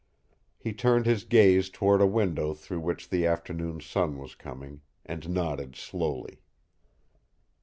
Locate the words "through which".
2.55-3.09